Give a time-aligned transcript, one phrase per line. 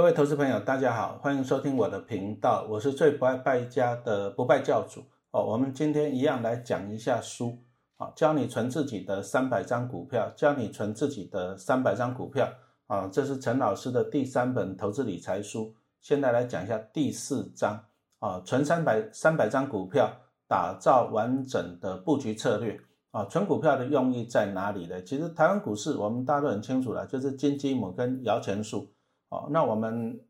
[0.00, 5.44] 各位投资朋友，大家好，欢迎收听我的频道，我是最不爱败家的不败教主哦。
[5.44, 7.58] 我们今天一样来讲一下书，
[7.98, 12.48] 啊，教你存自己的三百张股票，教你存自己的三百张股票
[12.86, 15.74] 啊，这是陈老师的第三本投资理财书。
[16.00, 17.78] 现在来讲一下第四章
[18.20, 20.10] 啊，存三百三百张股票，
[20.48, 22.80] 打造完整的布局策略
[23.10, 23.26] 啊。
[23.26, 25.02] 存股票的用意在哪里呢？
[25.02, 28.90] 其实台湾股市我们大家都很清楚了，就是金鸡母跟摇钱树。
[29.30, 30.20] 哦，那我们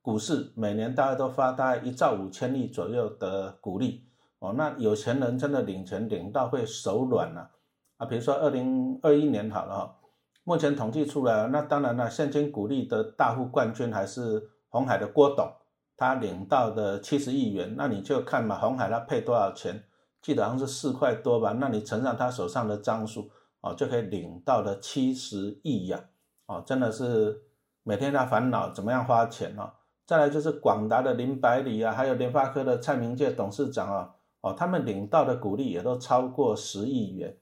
[0.00, 4.04] 股市每年大概都发大概一兆五千亿左右的股利，
[4.38, 7.50] 哦，那有钱人真的领钱领到会手软了
[7.96, 8.06] 啊！
[8.06, 9.96] 比如说二零二一年好了哈，
[10.44, 15.50] 目前统计出来，那当然了，现金股利的大户冠军还是红海的郭董，
[15.96, 19.82] 他领到的七十亿元，那你就看嘛，红海他配多少钱？
[20.22, 21.56] 记得好像是四块多吧？
[21.58, 23.28] 那你乘上他手上的张数，
[23.62, 26.04] 哦，就可以领到了七十亿呀！
[26.46, 27.42] 哦，真的是。
[27.84, 29.70] 每天在烦恼怎么样花钱哦，
[30.06, 37.38] 再来就是广达的林百里啊，还有联发科的蔡明介董事长啊，哦，他们领到的股利也都超过十亿元。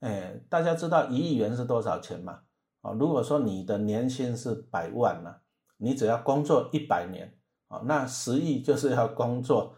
[0.00, 2.40] 哎，大家知道一亿元是多少钱吗？
[2.82, 5.34] 哦，如果说你的年薪是百万呢，
[5.78, 7.34] 你只要工作一百年，
[7.68, 9.74] 哦，那十亿就是要工作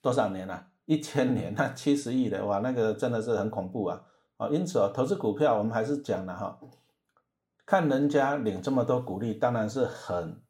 [0.00, 0.64] 多少年呢？
[0.86, 4.02] 一千年，那七十亿的哇，那个真的是很恐怖啊！
[4.36, 6.58] 哦，因此哦，投资股票我们还是讲了哈。
[7.66, 10.40] 看人家领这么多股利，当然是很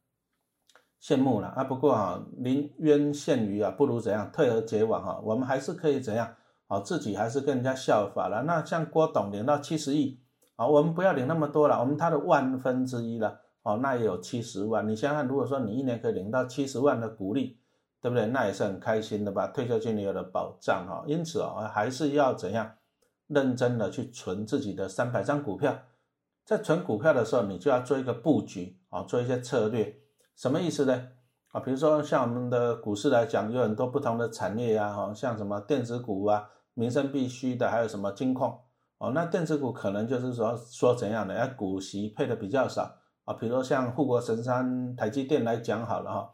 [1.01, 1.63] 羡慕了啊。
[1.63, 5.21] 不过哈，临渊羡鱼啊，不如怎样退而结网哈。
[5.23, 6.35] 我们还是可以怎样
[6.67, 8.43] 啊，自己还是跟人家效法了。
[8.43, 10.21] 那像郭董领到七十亿
[10.57, 14.89] 啊，我们不要领那么多了，我们他的万分之一了哦，那也有七十万。
[14.89, 17.61] 你想想，如果说你一年可以领到七十万的股利，
[18.01, 18.27] 对不对？
[18.27, 19.47] 那也是很开心的吧？
[19.47, 21.05] 退休金你有了保障哈。
[21.07, 22.73] 因此哦，还是要怎样
[23.29, 25.79] 认真的去存自己的三百张股票。
[26.45, 29.97] 在存股票的时候，你就要做一个布局啊，做一些策略，
[30.37, 31.09] 什么意思呢？
[31.53, 38.59] 啊，比如说像我们的股市来讲，有很多不同的产业呀，哈，像什么电子股啊，民生必须的，还有什么金矿
[38.99, 42.95] 哦，那电子股可能就是说说怎样的，要股息配的比较少
[43.25, 46.31] 啊，比如像护国神山台积电来讲好了哈，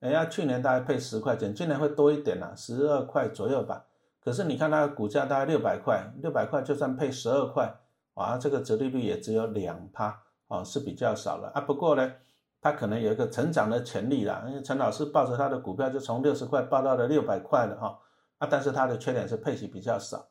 [0.00, 3.84] 人家去年大概配十块钱，今年会多一点了，十二块左右吧。
[4.24, 7.72] 可是你看它的股价大概六百块，六百块就算配十二块。
[8.14, 11.60] 啊，这个折利率也只有两趴，啊，是比较少了啊。
[11.62, 12.12] 不过呢，
[12.60, 14.44] 它可能有一个成长的潜力啦。
[14.46, 17.98] 因为陈老师抱着他的股票就从六十块抱到了六百块了哈。
[18.38, 20.28] 啊，但是它的缺点是配息比较少。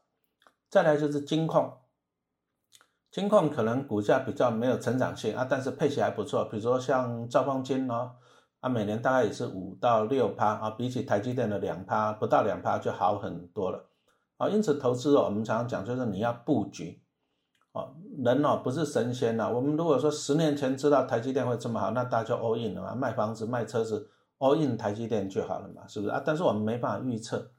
[0.70, 1.80] 再来就是金矿，
[3.10, 6.46] 金矿可能股价比较没有成长性啊，但是配息还不错。
[6.46, 8.12] 比如说像兆丰金哦，
[8.60, 13.90] 啊，每年大概也是五到六趴啊，比起台积电的两趴不到两趴就好很多了。
[14.38, 17.02] 啊，因此投资哦，我们常常讲就是你要布局。
[17.74, 19.50] 哦，人哦不是神仙呐。
[19.50, 24.10] 我们如果说十年前知道台积电会这么好，那大家就 all in 了嘛，卖房子卖车子
[24.40, 26.22] all in 台积电就好了嘛，是不是啊？
[26.26, 27.50] 但是我们没办法预测。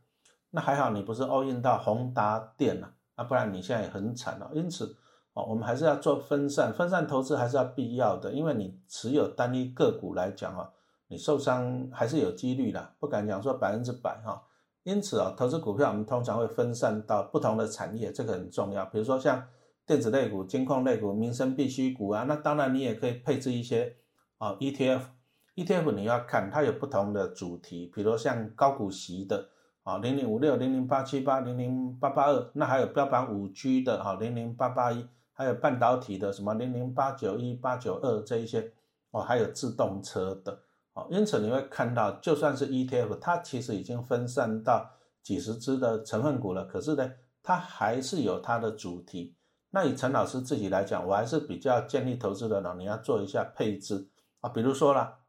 [0.50, 4.50] 那还好你不是 all in 到宏达电呐，啊，不然你现在也很惨了。
[4.52, 4.94] 因此
[5.32, 10.68] 哦，我们还是要做分散，分散投资还是要必要的，因为你持有单一个股来讲啊，
[11.08, 14.42] 你受伤还是有几率的，不敢讲说百分之百哈。
[14.82, 18.84] 因此啊，投资股票我们通常会分散到不同的产业，这个很重要。
[18.84, 19.42] 比如说像。
[19.84, 23.96] 电子类股、金矿类股、民生必需股啊，那当然你也可以配置一些
[24.38, 29.48] 啊 ETF，ETF 你要看它有不同的主题，比如像高股息的
[29.82, 38.72] 啊零零五六、零零八七八、零零八八二，那还有标榜五 G 的啊零零八八一，还有半导体的什么零零八九一、八九二这一些
[39.10, 40.60] 哦，还有自动车的
[40.94, 44.90] 哦，因此你会看到，就算是 ETF，它其实已经分散到
[45.22, 47.10] 几十只的成分股了，可是呢，
[47.42, 49.34] 它还是有它的主题。
[49.74, 54.10] 那以陈老师自己来讲，我还是比较建议投资的呢，你要做一下配置
[54.40, 55.20] 啊，比如说啦，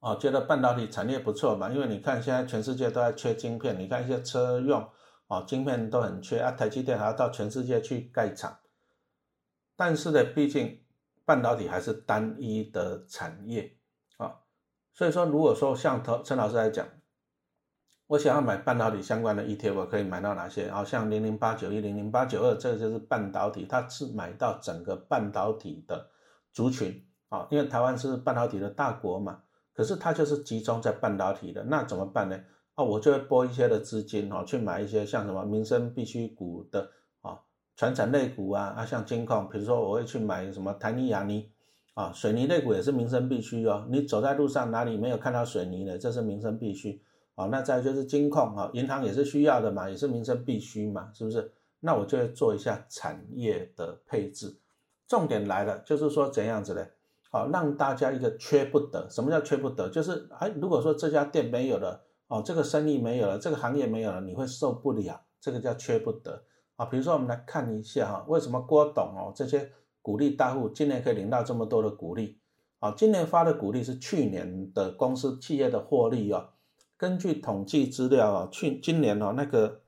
[0.00, 4.84] 哦，觉得半导体产业不错嘛，因为你看现在全世界都在缺晶片，你看一些车用
[5.28, 8.58] 哦，晶片都很缺啊，台积电还要到全世界去盖厂，
[9.76, 10.82] 但是呢，毕竟
[11.24, 13.76] 半导体还是单一的产业
[14.16, 14.40] 啊，
[14.92, 16.88] 所以说如果说像投陈老师来讲。
[18.08, 20.70] 我想要买半导体相关的 ETF，可以买到哪些？
[20.70, 26.08] 好像零零八九一、零零八九二，这个就是半导体，它是买到整个半导体的
[26.50, 27.46] 族群啊。
[27.50, 29.42] 因为台湾是半导体的大国嘛，
[29.74, 32.40] 可是它就是集中在半导体的，那怎么办呢？
[32.76, 36.88] 啊，我就会拨一些的资金哦，去买一些像什么民生必需股的
[37.20, 37.38] 啊，
[37.76, 41.50] 传产类股啊，啊，像金矿，比如说我会去买什么台泥、亚泥
[41.92, 43.86] 啊，水泥类股也是民生必须哦。
[43.90, 45.98] 你走在路上哪里没有看到水泥的？
[45.98, 47.02] 这是民生必须。
[47.38, 51.52] 好，那再就是金控啊，银行也是需要的嘛，也是民生必须嘛，是不是？
[51.78, 54.58] 那我就会做一下产业的配置。
[55.06, 56.84] 重点来了，就是说怎样子呢？
[57.30, 59.08] 好让大家一个缺不得。
[59.08, 59.88] 什么叫缺不得？
[59.88, 66.42] 就是哎，如果说这家店没有了，哦，这个生意没有了，这个行业没有了，你会受不了，这个叫缺不得
[66.74, 66.86] 啊。
[66.86, 69.70] 比如说我们来看一下哈，为什么郭董哦这些
[70.02, 72.40] 股利大户今年可以领到这么多的股利？
[72.80, 76.48] 啊，今年发的股利是去年的公司企业的获利哦。
[76.98, 79.82] 根据统计资料啊，去今年哦那个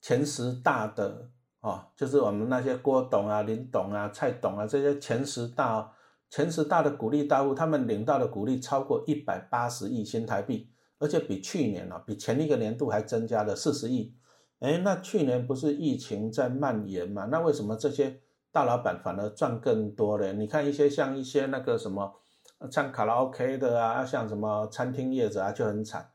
[0.00, 1.30] 前十大的
[1.60, 5.92] 啊，就是我们那些郭董啊、林董啊、蔡董啊这些前十大
[6.30, 14.16] 前十大的股利大户，他们领到的股利超过一百八十亿新台币，而且比去年啊，比前一个年度还增加了四十亿。
[14.60, 17.26] 哎，那去年不是疫情在蔓延嘛？
[17.26, 18.20] 那为什么这些？
[18.52, 20.32] 大老板反而赚更多了。
[20.32, 22.19] 你看一些像一些那个什么
[22.68, 26.10] 唱卡拉 OK 的啊，像什么餐厅业者啊，就很惨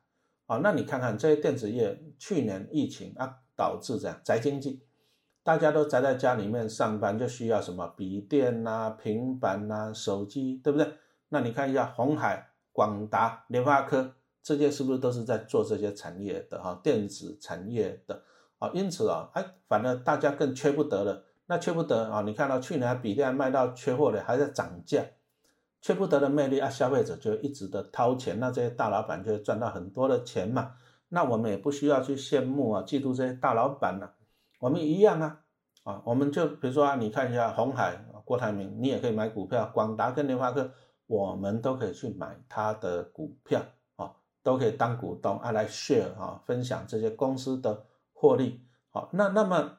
[0.46, 0.58] 啊。
[0.58, 4.84] 那你看看这些电子业，去年疫情啊导致这样宅经济，
[5.44, 10.94] 大家都宅在家里面上班，就需要什么笔电呐、平板呐、手机，对不对？
[11.30, 14.14] 那你看一下红海、广达、联发科
[14.44, 16.80] 这些是不是都是在做这些产业的哈？
[16.84, 18.22] 电子产业的
[18.60, 21.24] 啊，因此啊，哎，反而大家更缺不得了。
[21.48, 22.24] 那缺不得啊！
[22.24, 25.06] 你看到去年笔电卖到缺货的，还在涨价，
[25.86, 30.78] 缺不得的魅力啊，消费者就一直的掏钱，那这些大老板就会赚到很多的钱嘛。
[31.10, 34.16] 那我们也不需要去羡慕啊，嫉妒这些大老板了，
[34.60, 35.44] 我们一样啊，
[35.84, 40.72] 啊，我们就比如说啊，你看一下红海、郭台铭，你也可以买股票，广达跟联发科，
[41.06, 43.62] 我们都可以去买他的股票
[43.96, 48.66] 啊，都可以当股东啊来 share 啊，分享这些公司的获利。
[48.90, 49.78] 好，那那么。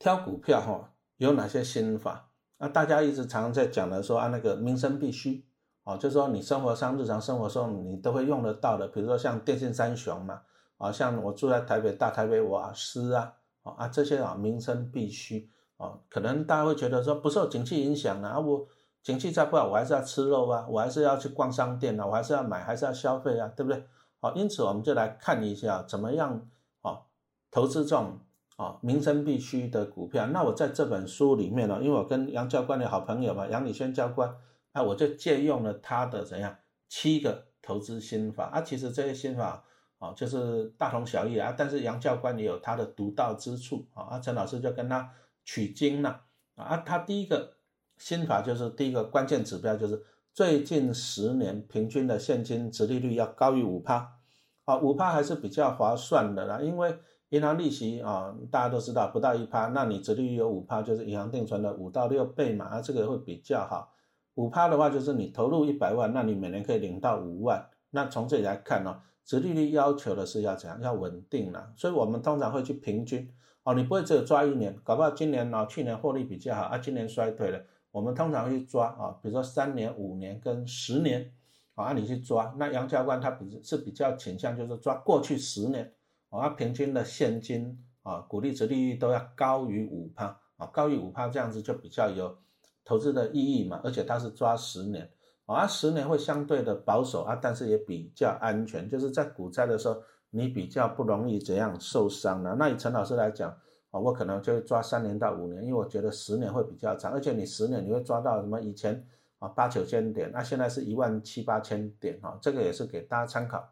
[0.00, 2.27] 挑股票哈有哪些心法？
[2.58, 5.44] 那大家一直常常在讲的说啊，那个民生必须
[5.84, 10.42] 哦，就是说你生活上日常生活中你都会用得到的，比如说像电信三雄嘛，
[10.76, 13.32] 啊，像我住在台北大台北瓦斯啊，
[13.62, 18.66] 啊这些啊民生必须啊，可能大家会觉得说不受景气影响啊，我
[19.02, 23.86] 景气再不好我还是要吃肉啊，我还是要去逛商店啊，我还是要买还是要消费啊，对不对？
[24.20, 26.48] 好，因此我们就来看一下怎么样
[26.82, 27.02] 啊
[27.50, 28.18] 投资这种。
[28.58, 30.26] 啊，民生必须的股票。
[30.26, 34.34] 那我在这本书里面呢，因为我跟杨教官的好朋友嘛，杨礼轩教官，
[34.72, 36.56] 啊，我就借用了他的怎样
[36.88, 38.60] 七个投资心法啊。
[38.60, 39.62] 其实这些心法
[40.00, 41.54] 啊，就是大同小异啊。
[41.56, 44.02] 但是杨教官也有他的独到之处啊。
[44.02, 45.08] 啊，陈老师就跟他
[45.44, 46.22] 取经了
[46.56, 46.78] 啊。
[46.78, 47.52] 他第一个
[47.96, 54.18] 心法就是第一个关键指标就是最近十年平均的现金值利率要高于五趴，
[54.64, 56.98] 啊，五趴还是比较划算的啦，因为。
[57.30, 63.92] 银行利息啊，大家都知道不到一趴，那你折利率有五趴，就是银行定存的五到六倍嘛，啊，这个会比较好。
[64.36, 67.68] 五趴的话，就是你投入一百万，那你每年可以领到五万。
[67.90, 70.80] 那从这里来看呢，殖利率要求的是要怎样？
[70.80, 71.72] 要稳定了。
[71.76, 73.30] 所以我们通常会去平均
[73.62, 77.60] 哦，你不会只有抓一年，搞不好今年呢，去年获利比较好啊，今年衰退了，
[77.90, 81.30] 我们通常会去抓啊，比如说三年、五年跟十年
[81.74, 82.54] 啊，你去抓。
[82.58, 85.92] 那杨教官他比是比较倾向就是抓过去十年。
[86.30, 92.36] 啊，平均的现金啊，股利值利率都要高于五趴啊，高于五趴这样子就比较有
[92.84, 95.10] 投资的意义嘛，而且它是抓十年
[95.46, 102.54] 啊，十年会相对的保守啊，但是也比较安全，就是在股灾的时候你比较不容易怎样受伤了。
[102.56, 103.50] 那以陈老师来讲
[103.90, 109.02] 啊，我可能就会抓三年到五年，因为我觉得十年会比较长，而且你十年你会抓到什么以前
[109.38, 113.66] 啊八九千点，那现在是一万七八千点啊，这个也是给大家参考。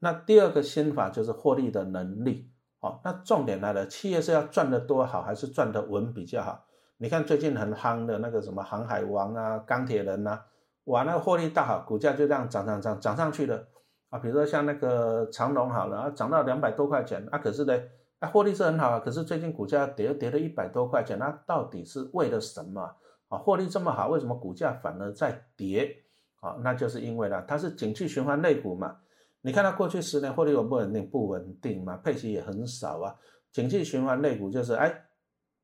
[0.00, 6.64] 那第二个心法就是获利的能力，好，那重点来了，企业是要赚得多好，还是赚得稳比较好？
[6.96, 10.40] 你看最近很夯的那个什么航海王啊、钢铁人呐，
[10.84, 13.68] 哇，那个获利大好，股价就这样涨涨涨涨上去了
[14.08, 14.18] 啊。
[14.18, 17.78] 比如说像那个长隆好了，啊，涨到两百多块钱，啊，可是呢，
[18.20, 22.96] 啊，获利是很好啊，可是最近股价跌跌了一百多块钱，那到底是为了什么
[23.28, 23.36] 啊？
[23.36, 25.94] 获利这么好，为什么股价反而在跌？
[26.40, 28.96] 啊，那就是因为呢，它是景气循环类股嘛。
[29.42, 31.08] 你看它过去十年获利稳不稳定？
[31.08, 33.14] 不稳定嘛，配息也很少啊。
[33.50, 35.06] 景气循环类股就是，哎，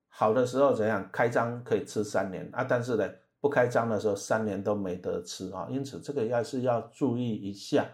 [0.09, 1.09] 好的时候怎样？
[1.13, 3.09] 开张可以吃三年啊，但是呢，
[3.41, 5.69] 不开张的时候三年都没得吃啊。
[5.71, 7.87] 因此这个要是要注意一下。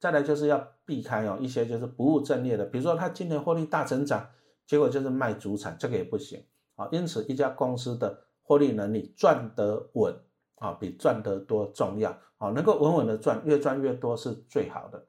[0.00, 4.28] 再来就是要避开哦一些就是不务正业的，比如说它今年获利大成长，
[4.64, 6.44] 结果就是卖主产，这个也不行
[6.76, 6.88] 啊。
[6.92, 10.14] 因此一家公司的获利能力赚得稳
[10.56, 12.50] 啊，比赚得多重要啊。
[12.50, 15.04] 能够稳稳的赚，越赚越多是最好的。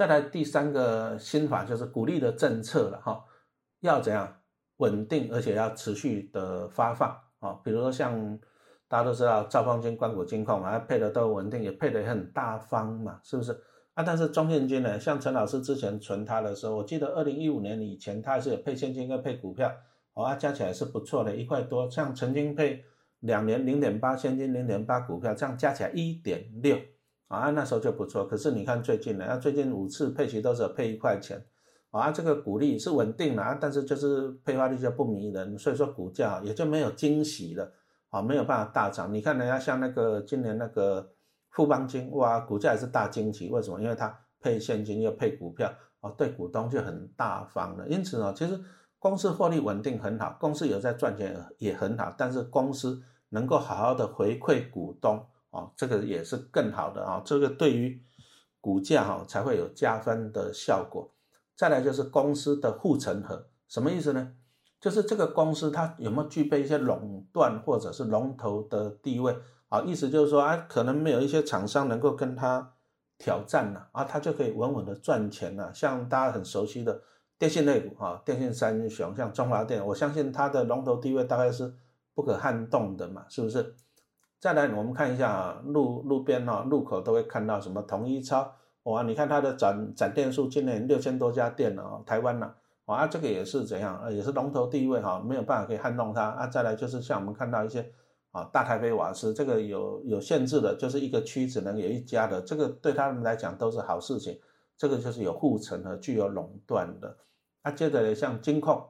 [0.00, 3.22] 再来第三个心法就是鼓励的政策了哈，
[3.80, 4.34] 要怎样
[4.78, 7.60] 稳定而且要持续的发放啊？
[7.62, 8.38] 比如说像
[8.88, 13.52] 大家都知道兆丰金、关谷金控嘛，配的都稳定，也配的很大方嘛，是不是
[13.92, 14.02] 啊？
[14.02, 19.70] 但是中现金呢，像陈老师之前存他的时候，我记得二零一五年以前他是有配现金跟配股票，
[20.14, 21.90] 哦，啊加起来是不错的，一块多。
[21.90, 22.82] 像曾经配
[23.18, 26.78] 两年零点八，现金零点八，股票这样加起来一点六
[27.30, 28.26] 啊，那时候就不错。
[28.26, 31.40] 可是你看最近呢，啊，最近五次配息都是配一块钱
[31.90, 37.72] 啊，这个股利是稳定的啊，但是就是配发率就不迷人，所以说股价也就没有惊喜了
[38.08, 39.14] 啊，没有办法大涨。
[39.14, 41.12] 你看人家像那个今年那个
[41.50, 43.80] 富邦金哇，股价也是大惊喜，为什么？
[43.80, 47.86] 因为它配现金又配股票啊，对股东就很大方了。
[47.88, 48.60] 因此呢，其实。
[49.02, 58.02] 公司获利稳定很好，公司有在赚钱也很好，但是公司能够好好的回馈股东啊，这个也是更好的啊，这个对于
[58.60, 61.12] 股价哈才会有加分的效果。
[61.56, 64.34] 再来就是公司的护城河，什么意思呢？
[64.80, 69.36] 就是这个公司它有没有具备一些垄断或者是龙头的地位
[69.68, 69.82] 啊？
[69.82, 72.72] 意思就是说啊，可能没有一些厂商能够跟它
[73.18, 75.72] 挑战了啊，它就可以稳稳的赚钱了。
[75.74, 77.02] 像大家很熟悉的。
[77.38, 81.74] 电信类股啊，电信三雄像中华电，我相信它的龙头地位大概是
[82.14, 83.74] 不可撼动的嘛，是不是？
[84.40, 88.50] 再来，我们看一下啊，路路边哈路口都会看到什么统一超，
[88.84, 92.50] 哇，你看它的展展店数今年六千多家店了啊，台湾呢，
[92.86, 96.46] 啊，这个也是怎样，也是龙头地位哈，没有办法可以撼动它啊。
[96.46, 97.92] 再来就是像我们看到一些
[98.30, 104.40] 啊大台北瓦斯，这个有有限制的，就是一个区只能有一家的，这个对他们来讲都是好事情，
[104.78, 107.14] 这个就是有护城和具有垄断的。
[107.60, 108.88] 啊，接着呢，像金矿，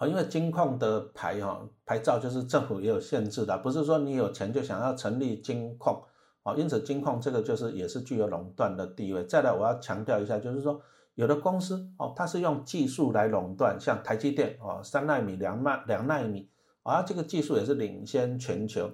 [0.00, 6.02] 好，因为金矿的牌哈牌照就是政府也有限制的，不是说你有钱就想要成立金矿，
[6.42, 9.22] 啊，因此金矿这个就是也是具有垄断的地位。
[9.26, 10.80] 再来，我要强调一下，就是说
[11.16, 16.48] 有的公司哦，它是用技术来垄断，像台积电哦，三纳米、两纳两纳米，
[16.82, 18.90] 啊，这个技术也是领先全球，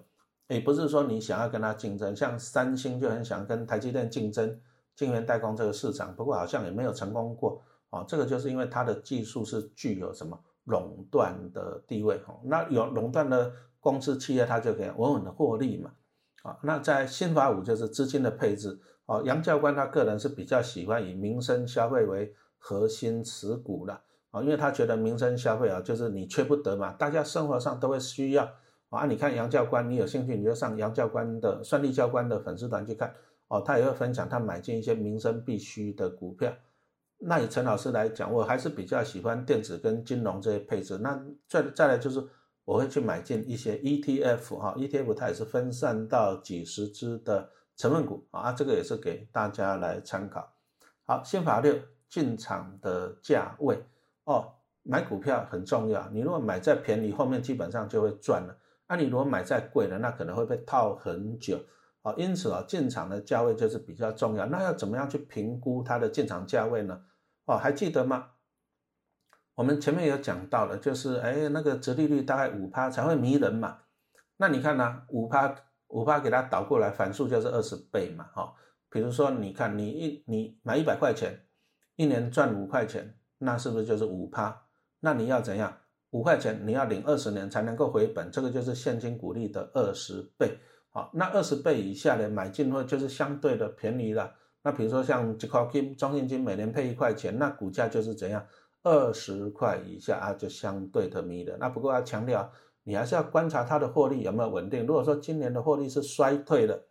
[0.49, 4.61] 也不是说你想要跟它竞争，像三星就很想跟台积电竞争
[4.97, 7.63] 晶圆代工这个市场，不过好像也没有成功过。
[7.91, 10.37] 啊，这个就是因为它的技术是具有什么
[10.67, 15.91] 垄断的地位哈，那有垄断的公司企业，它就可以稳稳的获利嘛。
[16.43, 18.79] 啊，那在新法五就是资金的配置。
[19.07, 24.01] 啊，杨教官他个人是比较喜欢以民生消费为核心持股的。
[24.31, 28.49] 啊，因为他觉得民生消费啊，就是你缺不得嘛，大家生活上都会需要。
[28.89, 33.15] 啊，你看杨教官，你有兴趣你就上杨教官的算力教官的粉丝团去看。
[33.49, 36.53] 哦，他也会分享他买进一些民生必须的股票。
[37.19, 40.99] 那以陈老师来讲，我还是比较喜欢电子跟金融这些配置。
[40.99, 42.23] 那再再来就是
[42.65, 50.53] 我会去买进一些 ETF 哈，ETF 它也是分散到几十只的成分股啊，这个也是给大家来参考。
[51.05, 51.75] 好，新法六
[52.09, 53.83] 进场的价位
[54.25, 56.09] 哦，买股票很重要。
[56.11, 58.57] 你如果买在便宜，后面基本上就会赚了。
[58.89, 61.59] 那你如果买在贵了，那可能会被套很久。
[62.07, 64.47] 啊，因此啊，进场的价位就是比较重要。
[64.47, 67.03] 那要怎么样去评估它的进场价位呢？
[67.47, 68.29] 哦，还记得吗？
[69.57, 73.79] 我们前面有讲到的，就是哎，那个折利率大概五趴才会迷人嘛。
[74.37, 75.53] 那你看呢，五趴
[75.89, 78.29] 五趴给它倒过来，反数就是二十倍嘛。
[78.33, 78.55] 哈，
[78.89, 81.41] 比如说你看，你一你买一百块钱，
[81.97, 84.63] 一年赚五块钱，那是不是就是五趴？
[85.01, 85.77] 那你要怎样？
[86.11, 90.57] 五块钱你要领二十年才能够回本，这个就是现金股利的二十倍。
[90.97, 94.33] 好，那二十倍以下的买进或就是相对的便宜了。
[94.63, 98.43] 那比如说像这块金中信金每年配一块钱，那股价就是怎样？
[98.83, 101.55] 二十块以下啊，就相对的迷的。
[101.59, 102.51] 那不过要强调，
[102.83, 104.87] 你还是要观察它的获利有没有稳定。
[104.87, 106.83] 如果说今年的获利是衰退的，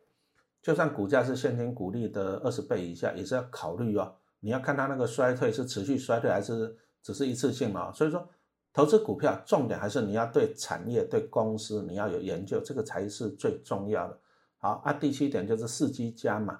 [0.61, 4.13] 就算股价是现金股利的二十倍以下，也是要考虑哦。
[4.39, 7.91] 你要看它那个衰退是持续衰退还是只是一次性啊？
[7.91, 8.29] 所以说。
[8.75, 14.19] 投资股票，重点还是你要对产业、对公司你要有研究，这个才是最重要的。
[14.57, 16.59] 好啊，第七点就是四 G 加嘛。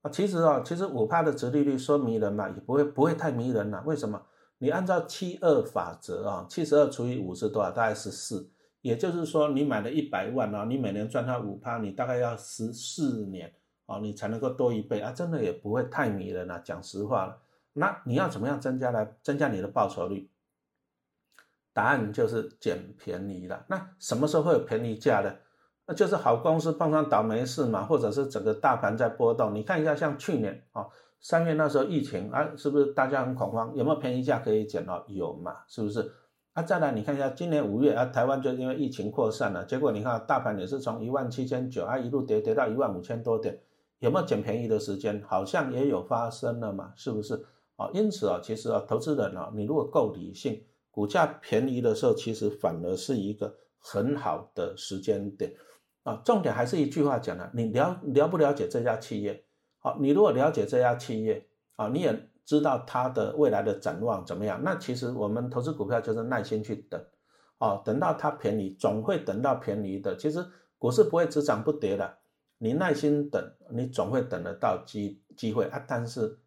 [0.00, 3.82] 啊，其实啊，其实五趴的折利率说迷人嘛，也不会不会太迷人了。
[3.84, 4.22] 为什么？
[4.56, 7.70] 你按照七二法则啊，七十二除以五是多少？
[7.70, 8.48] 大概是四。
[8.80, 13.52] 也就是说，你买了一百万啊，你每年赚它五趴，你大概要十四年
[13.84, 16.58] 啊，你才能够多一倍啊，真的也不会太迷人了。
[16.64, 17.38] 讲实话了，
[17.74, 20.30] 那你要怎么样增加来增加你的报酬率？
[21.72, 23.64] 答案就是捡便宜了。
[23.68, 25.32] 那什么时候会有便宜价呢？
[25.86, 29.52] 那就是好公司碰上倒霉事嘛，或者是整个大盘在波动。
[29.52, 30.86] 你看一下，像去年啊，
[31.20, 33.74] 三月那时候疫情啊，是不是大家很恐慌？
[33.74, 35.04] 有没有便宜价可以捡到？
[35.08, 36.12] 有嘛，是不是？
[36.52, 43.58] 啊，再来你看一下，今年五月啊，台湾就因为疫情扩散了，结果你看大盘也是从一万七千九啊一路跌跌到一万五千多点，
[43.98, 45.20] 有没有捡便宜的时间？
[45.26, 47.34] 好像也有发生了嘛，是不是？
[47.76, 50.62] 啊，因此啊，其实啊，投资人啊，你如果够理性。
[50.92, 55.52] 股价便宜的时候，其实反而是一个很好的时间点
[56.04, 56.22] 啊。
[56.24, 59.44] 重点还是一句话讲的，你了了不了解这家企业？
[59.78, 64.60] 好，你如果了解这家企业啊，你也知道它的未来的展望怎么样？
[64.62, 67.02] 那其实我们投资股票就是耐心去等
[67.58, 70.14] 哦，等到它便宜，总会等到便宜的。
[70.16, 70.44] 其实
[70.78, 72.18] 股市不会只涨不跌的，
[72.58, 75.82] 你耐心等，你总会等得到机机会啊。
[75.88, 76.38] 但是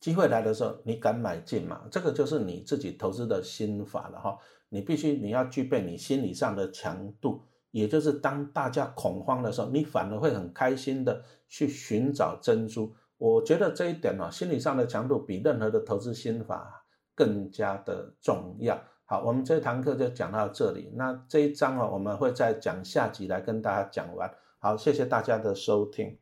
[0.00, 1.82] 机会来的时候，你敢买进嘛？
[1.90, 4.38] 这个就是你自己投资的心法了哈。
[4.70, 12.94] 你必须你要具备你心理上的强度，也就是当大家恐慌的时候，你反而会很开心的去寻找珍珠。
[13.18, 18.80] 我觉得这一点呢，心理上的强度比任何的投资心法更加的重要。
[19.04, 20.90] 好，我们这堂课就讲到这里。
[20.94, 24.32] 那这一章哦，我们会再讲下集来跟大家讲完。
[24.60, 26.16] 好，谢谢大家的收听。